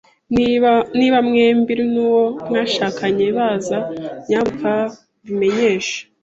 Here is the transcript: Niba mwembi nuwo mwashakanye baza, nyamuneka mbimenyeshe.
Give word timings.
Niba 1.01 1.17
mwembi 1.27 1.73
nuwo 1.91 2.23
mwashakanye 2.47 3.27
baza, 3.37 3.77
nyamuneka 4.27 4.73
mbimenyeshe. 5.23 5.97